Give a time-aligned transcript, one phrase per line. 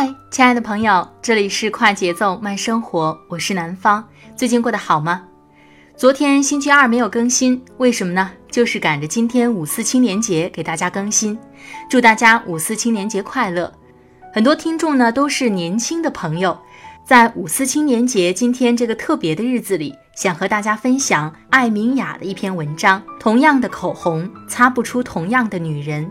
[0.00, 4.08] 嗨，亲爱的朋友，这里是快节奏慢生活，我是南方。
[4.36, 5.24] 最近过得好吗？
[5.96, 8.30] 昨天星期二没有更新，为什么呢？
[8.48, 11.36] 就是赶着今天五四青年节给大家更新。
[11.90, 13.72] 祝大家五四青年节快乐！
[14.32, 16.56] 很多听众呢都是年轻的朋友，
[17.04, 23.02] 在五四青年节今天这个特别的日子里，想和大家分享艾明雅的一篇文章。
[23.18, 26.08] 同样的口红，擦不出同样的女人。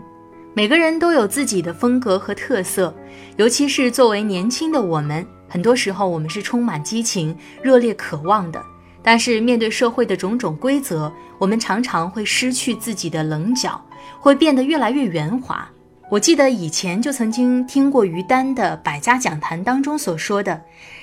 [0.54, 2.92] 每个人都有自己的风格和特色，
[3.36, 8.60] 尤其是作为年轻的我们，很多时候我们是充满激情、热烈渴望的。
[9.00, 13.80] 但是面对社会的种种规则，我们常常会失去自己的棱角，
[14.18, 15.70] 会变得越来越圆滑。
[16.10, 20.60] 我记得以前就曾经听过于丹的《百家讲坛》当中所说的，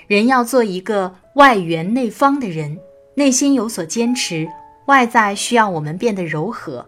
[0.07, 2.77] 人要做一个外圆内方的人，
[3.15, 4.47] 内心有所坚持，
[4.87, 6.85] 外在需要我们变得柔和。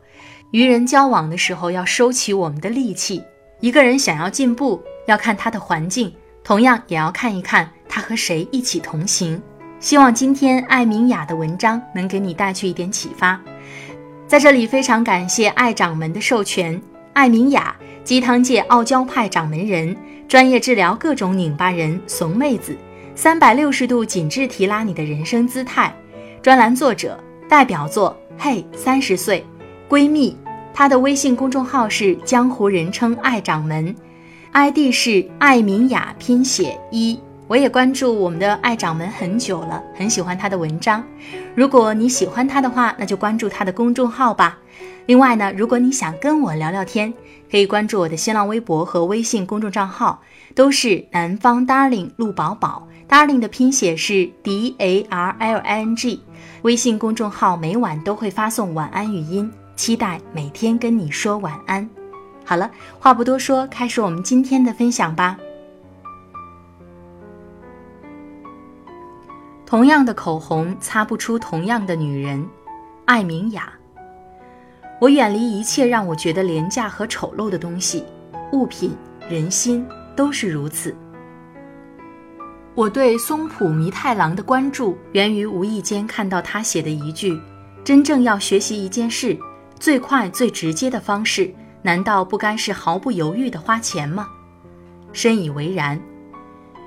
[0.57, 3.23] 与人交往的时候，要收起我们的戾气。
[3.59, 6.11] 一个人想要进步，要看他的环境，
[6.43, 9.39] 同样也要看一看他和谁一起同行。
[9.79, 13.39] 希望今天艾明雅的文章能给你带去一点启发。
[14.25, 16.81] 在这里，非常感谢艾掌门的授权。
[17.13, 19.95] 艾明雅，鸡汤界傲娇派掌门人，
[20.27, 22.75] 专业治疗各种拧巴人、怂妹子，
[23.13, 25.95] 三百六十度紧致提拉你的人生姿态。
[26.41, 29.45] 专栏作者，代表作：嘿，三十岁。
[29.87, 30.35] 闺蜜，
[30.77, 33.95] 他的微信公众号是江湖人称爱掌门
[34.51, 37.19] ，ID 是爱明雅拼写一。
[37.47, 41.03] 我也关注我们的爱掌门很久了，很喜欢他的文章。
[41.55, 44.55] 如果你喜欢他的话，那就关注他的公众号吧。
[45.07, 47.11] 另外呢，如果你想跟我聊聊天，
[47.49, 50.21] 可以关注我的新浪微博和微信公众账号，
[50.53, 56.21] 都是南方 Darling 陆宝宝，Darling 的拼写是 D A R L I N G。
[56.61, 59.51] 微信公众号每晚都会发送晚安语音。
[59.77, 61.87] 期待每天跟你说晚安。
[62.43, 65.37] 好了，话不多说，开始我们今天的分享吧。
[69.65, 72.43] 同样的口红，擦不出同样的女人。
[73.05, 73.71] 艾明雅。
[74.99, 78.03] 我远离一切让我觉得廉价和丑陋的东西，
[78.51, 78.95] 物品、
[79.29, 79.85] 人心
[80.15, 80.95] 都是如此。
[82.73, 87.39] 我对松浦弥太郎的关注，源于无意间看到他写的一句
[87.85, 89.37] ：“真正要学习一件事。”
[89.79, 94.27] 最快最直接的方式，难道不该是毫不犹豫地花钱吗？
[95.13, 95.99] 深以为然，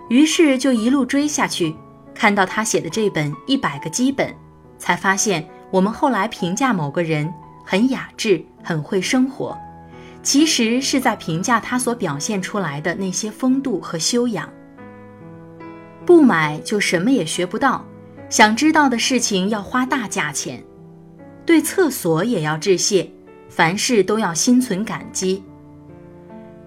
[0.09, 1.75] 于是就一路追下去，
[2.15, 4.29] 看到他写的这本《一百个基本》，
[4.79, 7.33] 才发现我们后来评价某个人
[7.65, 9.57] 很雅致、很会生活，
[10.23, 14.49] 其实是在评价他所表现出来的那些风度和修养。
[16.05, 17.85] 不买就什么也学不到，
[18.29, 20.63] 想知道的事情要花大价钱。
[21.47, 23.11] 对厕所也要致谢，
[23.49, 25.43] 凡事都要心存感激。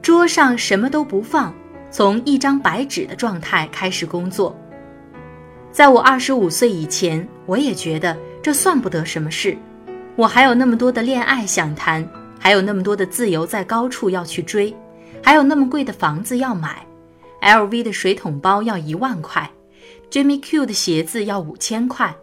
[0.01, 1.53] 桌上什么都不放，
[1.89, 4.53] 从一张白纸的状态开始工作。
[5.71, 9.57] 在我二十五岁以前，我也觉得这算不得什么事。
[10.15, 12.07] 我还有那么多的恋爱想谈，
[12.38, 14.75] 还有那么多的自由在高处要去追，
[15.24, 16.86] 还有那么贵的房子要买
[17.42, 19.50] ，LV 的水桶包要一万块
[20.12, 22.13] ，Jimmy Q 的鞋子要五千块，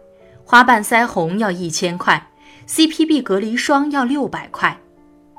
[0.45, 2.30] 花瓣腮红要一千块。
[2.71, 4.79] CPB 隔离霜要六百块，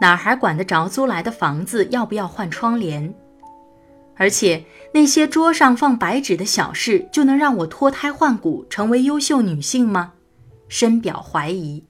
[0.03, 3.15] 哪还管得着租来的房子要不要换窗帘？
[4.19, 4.63] 而且
[4.93, 10.13] 那些桌上放白纸的小事，就能让我脱胎换骨成为优秀女性吗？
[10.69, 11.87] 深表怀疑。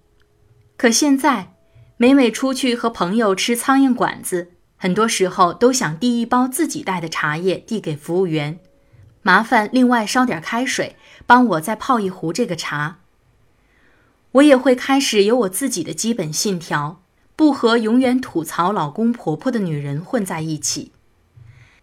[0.76, 1.54] 可现在，
[1.96, 8.60] 每每出去和朋友吃苍蝇馆子，很多时候都想递一包自己带的茶叶递给服务员，
[9.22, 10.94] 麻烦另外烧点开水，
[11.26, 12.98] 帮我再泡一壶这个茶。
[14.32, 17.02] 我也会开始有我自己的基本信条，
[17.36, 20.92] 不和永远吐槽老公婆婆的女人混在一起。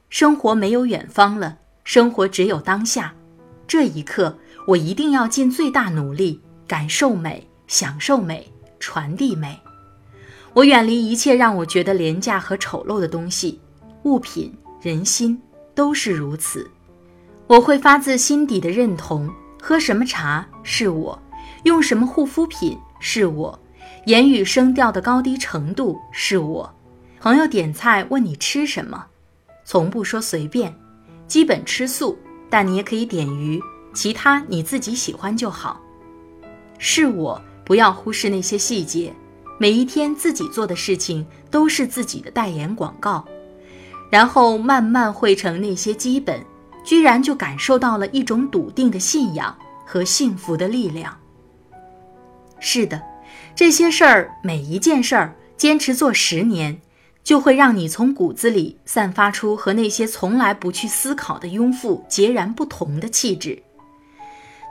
[0.10, 3.14] 生活没有远方了，生活只有当下。
[3.68, 4.36] 这一刻，
[4.66, 9.60] 我一定要尽最大努力感受美、享受美、传递美。
[10.54, 13.60] 我远离一切让我觉得廉价和丑陋的东西，
[14.04, 14.52] 物品、
[14.82, 15.40] 人心
[15.76, 16.68] 都是如此。
[17.46, 19.32] 我会发自心底的认同：
[19.62, 21.22] 喝什么茶是我，
[21.64, 23.60] 用什么护肤品是我，
[24.06, 26.74] 言语声调的高低程度是我。
[27.20, 29.06] 朋友点菜问你吃什么，
[29.66, 30.74] 从不说随便，
[31.28, 32.18] 基本吃素。
[32.52, 33.62] 但你也可以点鱼，
[33.94, 35.80] 其他你自己喜欢就好。
[36.80, 39.14] 是我，不要忽视那些细节。
[39.60, 43.24] 每一天自己做的事情都是自己的代言广告，
[44.10, 46.44] 然后慢慢汇成那些基本，
[46.84, 51.16] 居然就感受到了一种笃定的信仰和幸福的力量。
[52.60, 53.02] 是的，
[53.56, 56.80] 这些事儿每一件事儿坚持做十年。
[57.22, 63.62] 就会让你从骨子里散发出和那些从来不去思考的庸妇截然不同的气质。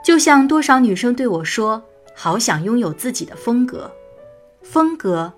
[0.03, 1.81] 就像多少女生对我说
[2.13, 3.89] ：“好想拥有自己的风格。”
[4.61, 5.31] 风格？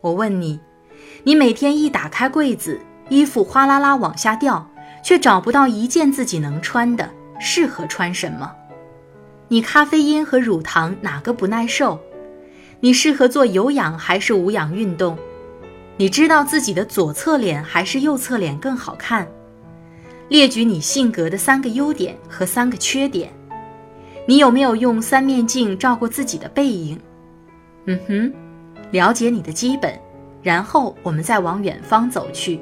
[0.00, 0.58] 我问你，
[1.22, 4.68] 你每天一打开柜子，衣服哗啦啦往下掉，
[5.04, 7.08] 却找不到一件自己能穿的，
[7.38, 8.50] 适合穿什么？
[9.48, 12.00] 你咖啡因和乳糖哪个不耐受？
[12.80, 15.16] 你适合做有氧还是无氧运动？
[15.96, 19.28] 你知道自己的左侧脸还是右侧脸更好看？
[20.28, 23.30] 列举你性格的三个优点和三个缺点。
[24.26, 26.98] 你有没有用三面镜照过自己的背影？
[27.84, 28.32] 嗯哼，
[28.90, 29.92] 了解你的基本，
[30.42, 32.58] 然后我们再往远方走去。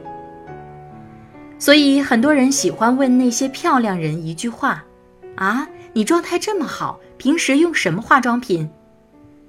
[1.58, 4.84] 所以很多人喜欢问那些漂亮人一句话：
[5.37, 8.71] 啊，你状态这么好，平时用什么化妆品？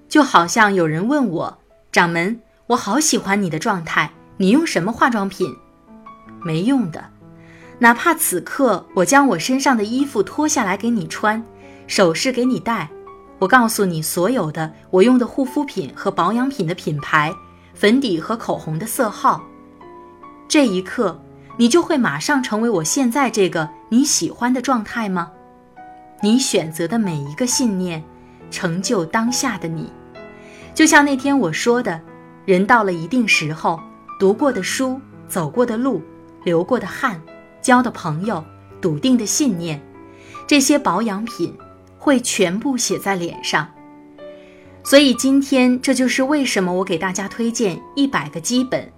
[0.09, 1.59] 就好像有人问我，
[1.91, 2.39] 掌门。
[2.67, 5.53] 我好喜欢你的状态，你用什么化妆品？
[6.41, 7.03] 没用的，
[7.79, 11.43] 哪怕此刻我将我身上的衣服脱下来给你穿，
[11.87, 12.89] 首饰给你戴，
[13.39, 17.33] 我告诉你所有的我用的护肤品和保养品的品牌，
[17.73, 19.43] 粉底和口红的色号，
[20.47, 21.21] 这一刻
[21.57, 25.31] 你就会马上成为我现在这个你喜欢的状态吗？
[26.23, 28.01] 你选择的每一个信念，
[28.49, 29.91] 成就当下的你，
[30.73, 31.99] 就像那天我说的。
[32.45, 33.77] 人到了一定时候，
[34.17, 36.01] 读过的书、走过的路、
[36.45, 37.21] 流过的汗、
[37.61, 38.41] 交的朋友、
[38.79, 39.81] 笃定的信念，
[40.47, 41.53] 这些保养品
[41.97, 43.69] 会全部写在脸上。
[44.81, 48.89] 所以今天，这就是为什么我给大家推荐一百个基本。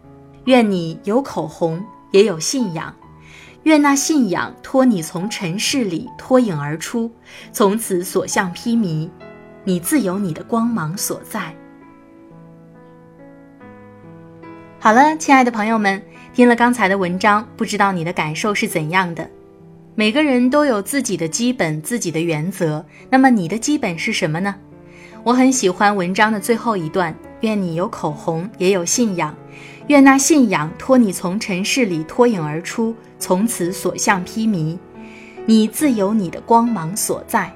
[0.46, 2.94] 愿你有口红，也有信仰；
[3.66, 7.12] 愿那信仰托你从尘世里脱颖而出，
[7.52, 9.10] 从此所向披靡，
[9.64, 11.52] 你自有你的光芒所在。
[14.80, 16.00] 好了，亲爱的朋友们，
[16.32, 19.28] 听了刚才的文章，不知道你的感受是怎样的？
[19.96, 24.54] 每个人都有自己的基本、自己的原则，那么你的基本是什么呢？
[25.24, 29.34] 我很喜欢文章的最后一段：愿你有口红，也有信仰；
[29.88, 34.76] 愿那信仰托你从尘世里脱颖而出，从此所向披靡，
[35.46, 37.52] 你自有你的光芒所在。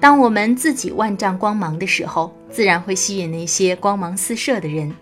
[0.00, 4.92] 当我们自己万丈光芒的时候，自然会吸引那些光芒四射的人。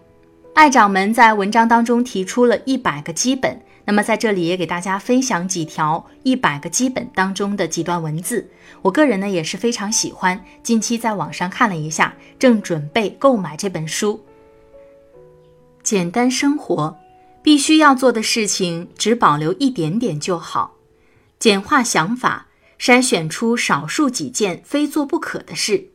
[0.55, 8.47] 爱掌门在文章当中提出了一百个基本，那么在这里也给大家分享几条一百个基本当中的几段文字。
[8.83, 14.21] 我个人呢也是非常喜欢，近期在网上看了一下，正准备购买这本书。
[15.89, 16.99] 简单生活，
[17.43, 20.77] 必须要做的事情只保留一点点就好。
[21.39, 25.89] 简化想法，筛选出少数几件非做不可的事。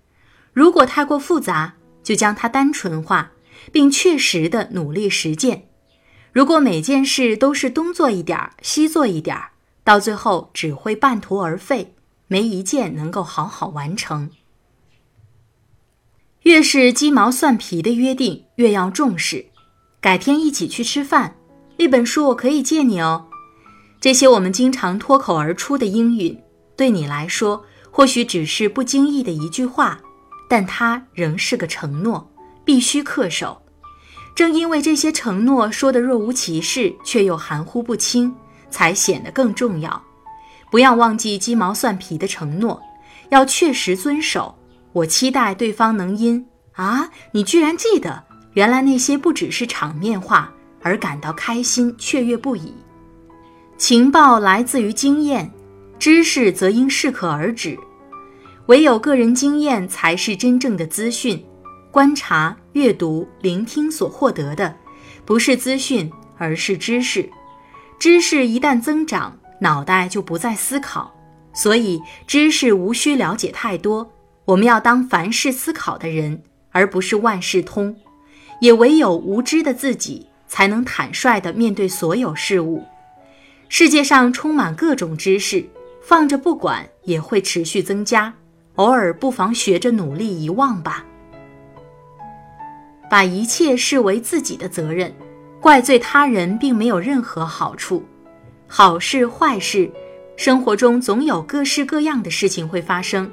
[0.52, 3.34] 如果太过复杂，就将它单纯化。
[3.72, 5.68] 并确实的努力实践。
[6.32, 9.52] 如果每件事都是东做一点儿，西做一点儿，
[9.84, 11.94] 到最后只会半途而废，
[12.28, 14.32] 没一件能够好好完成。
[16.42, 19.53] 越是鸡毛蒜皮的约定，越要重视。
[20.04, 21.34] 改天一起去吃饭，
[21.78, 23.26] 那本书我可以借你哦。
[24.02, 26.38] 这些我们经常脱口而出的应允，
[26.76, 30.02] 对你来说或许只是不经意的一句话，
[30.50, 32.30] 但它仍是个承诺。
[32.66, 33.62] 必须恪守。
[34.36, 38.34] 正因为这些承诺说的若无其事，却又含糊不清，
[38.70, 40.02] 才显得更重要。
[40.72, 42.82] 不要忘记鸡毛蒜皮的承诺，
[43.30, 44.58] 要确实遵守。
[44.92, 52.74] 我期待对方能因啊，你居然记得，原来那些不只是场面话，而感到开心雀跃不已。
[53.78, 55.52] 情报来自于经验，
[55.98, 57.78] 知识则应适可而止。
[58.68, 61.44] 唯有个人经验才是真正的资讯。
[61.92, 64.76] 观察、阅读、聆听所获得的，
[65.26, 67.30] 不是资讯，而是知识。
[68.00, 71.14] 知识一旦增长，脑袋就不再思考。
[71.54, 74.12] 所以，知识无需了解太多。
[74.46, 76.42] 我们要当凡事思考的人，
[76.72, 77.96] 而不是万事通。
[78.64, 82.82] 也唯有无知的自己，才能坦率地面对所有事物。
[83.68, 85.68] 世界上充满各种知识，
[86.02, 88.34] 放着不管也会持续增加。
[88.76, 91.06] 偶尔不妨学着努力遗忘吧。
[93.10, 95.14] 把一切视为自己的责任，
[95.60, 98.02] 怪罪他人并没有任何好处。
[98.66, 99.92] 好事坏事，
[100.38, 103.30] 生活中总有各式各样的事情会发生。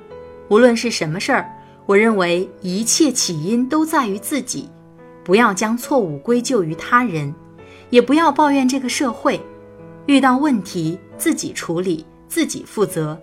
[0.49, 1.49] 无论是什么事儿，
[1.87, 4.69] 我认为一切起因都在于自己。
[5.31, 7.33] 不要将错误归咎于他人，
[7.91, 9.41] 也不要抱怨这个社会。
[10.07, 13.17] 遇到问题自己处理，自己负责。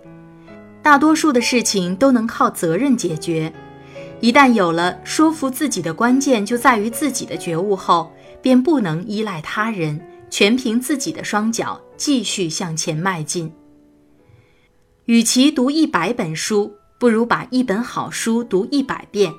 [0.80, 3.52] 大多数的事情都能靠责任解决。
[4.20, 8.10] 一旦有了说服自己的关键就在于自己的觉悟后，
[8.40, 10.00] 便不能依赖他人，
[10.30, 13.52] 全凭自己的双脚继续向前迈进。
[15.04, 19.30] 与其读一百本书，不如把一本好书读一百遍。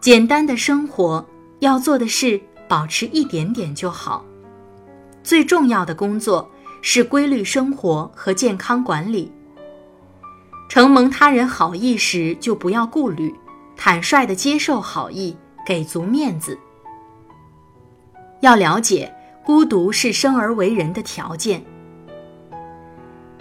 [0.00, 1.26] 简单的生活
[1.60, 4.24] 要做的事，保持一点点就好。
[5.22, 6.50] 最重要的工作
[6.82, 9.30] 是规律生活和健康管理。
[10.68, 13.34] 承蒙他人好意时，就不要顾虑。
[13.76, 15.36] 坦率地接受好意，
[15.66, 16.58] 给足面子。
[18.40, 19.12] 要了解，
[19.44, 21.64] 孤独是生而为人的条件。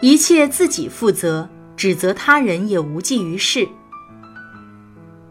[0.02, 3.68] 一切自己负责，指责他人也无济于事。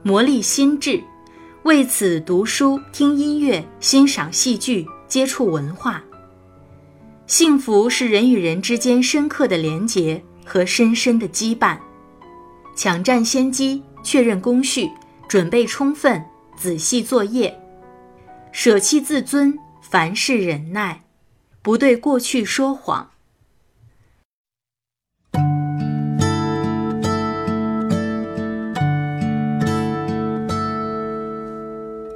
[0.03, 1.03] 磨砺心智，
[1.65, 6.03] 为此读书、听音乐、欣赏戏剧、接触文化。
[7.27, 11.79] 幸福是人与人之间深刻的连结和深深的羁绊。
[12.77, 13.83] 抢占先机。
[14.05, 14.89] 确认工序，
[15.29, 16.25] 准备充分，
[16.57, 17.55] 仔细作业，
[18.53, 21.03] 舍弃自尊，凡事忍耐，
[21.61, 23.11] 不对过去说谎。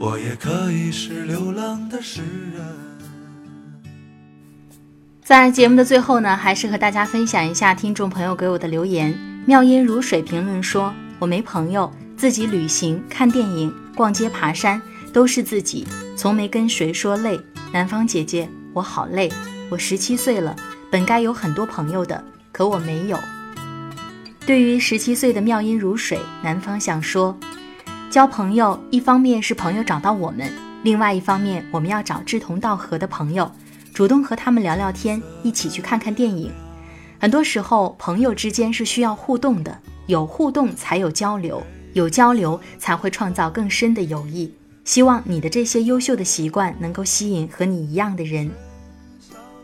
[0.00, 2.22] 我也可以是流浪的诗
[2.54, 2.64] 人。
[5.24, 9.12] 在节目的最后呢，还是和大家分享一下听众朋友给我的留言。
[9.44, 14.80] 妙音如水评论说：“我没朋友，自己旅行、看电影、逛街、爬山，
[15.12, 15.84] 都是自己，
[16.16, 17.38] 从没跟谁说累。
[17.72, 19.28] 南方姐姐，我好累。
[19.68, 20.54] 我十七岁了，
[20.90, 23.18] 本该有很多朋友的，可我没有。”
[24.46, 27.36] 对于十七岁的妙音如水，南方想说：
[28.10, 30.50] 交朋友，一方面是朋友找到我们，
[30.82, 33.50] 另外一方面我们要找志同道合的朋友，
[33.92, 36.50] 主动和他们聊聊天，一起去看看电影。
[37.20, 41.62] 很多时候，朋友之间是需要互动的，有互动才有交流，
[41.92, 44.50] 有交流才会创造更深的友谊。
[44.84, 48.50] 希望你的这些优秀的习惯能够吸引和你一样的人。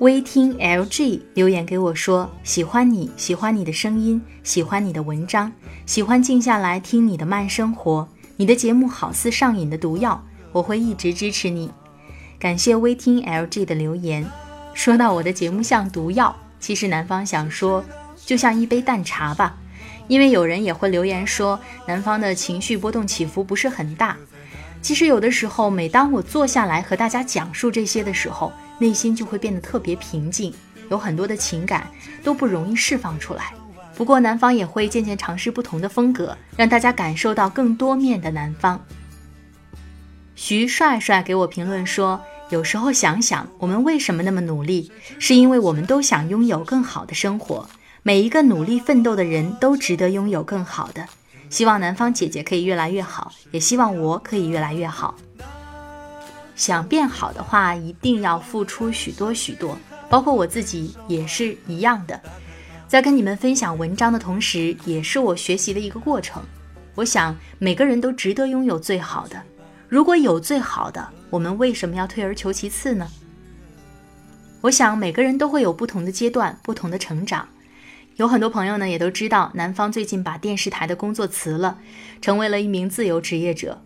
[0.00, 5.50] 微听 LG 留言给我说：“喜欢你，喜欢你的声音，喜欢你的文章，
[5.86, 8.06] 喜欢静下来听你的慢生活。
[8.36, 11.70] 你的节目好似上瘾的毒药，我会一直支持你。”
[12.38, 14.26] 感谢微听 LG 的留言。
[14.74, 16.34] 说到我的节目像毒药。
[16.58, 17.84] 其实南方想说，
[18.24, 19.54] 就像一杯淡茶吧，
[20.08, 24.16] 因为有人也会留言说，南方的情绪波动起伏不是很大。
[24.80, 30.52] 其实有的时候，每当我坐下来和大家讲述这些的时候，内心就会变得特别平静，
[30.90, 31.86] 有很多的情感
[32.22, 33.52] 都不容易释放出来。
[33.96, 38.84] 不过南方也会渐渐尝试不同的风格，让大家感受到更多面的南方。
[40.34, 42.20] 徐帅帅给我评论说
[42.50, 47.68] ：“有时候想想，我们为什么那么努力，是因为我们都想拥有更好的生活。
[48.02, 51.06] 每一个努力奋斗的人都值得拥有更好的。”
[51.50, 55.14] 希望南方姐姐可以越来越好，也希望我可以越来越好。
[56.56, 62.20] 想变好的话，一定要付出许多许多，包括我自己也是一样的。
[62.94, 66.40] 在跟你们分享文章的同时，也是我学习的一个过程。
[66.94, 69.42] 我想每个人都值得拥有最好的。
[69.88, 73.10] 如果有最好的，我们为什么要退而求其次呢？
[74.60, 77.48] 我想每个人都会有不同的阶段，不同的成长。
[78.14, 81.78] 有很多朋友呢，也都知道南方最近把电视台的工作辞了，
[82.20, 83.82] 成为了一名自由职业者。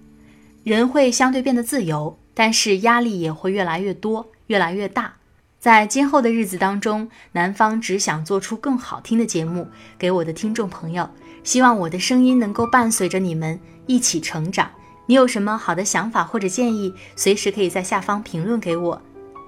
[0.65, 5.15] 人会相对变得自由，但是压力也会越来越多，越来越大。
[5.59, 11.09] 在今后的日子当中，南方只想做出更好听的节目给我的听众朋友，
[11.43, 14.71] 希望我的声音能够伴随着你们一起成长。
[15.07, 19.03] 你有什么好的想法或者建议，随时可以在下方评论给我。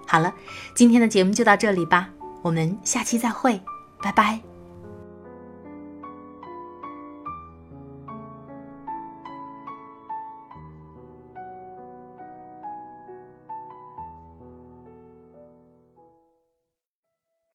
[0.07, 0.35] 好了，
[0.75, 2.09] 今天的节目就到这里吧，
[2.43, 3.61] 我们下期再会，
[4.03, 4.50] 拜拜。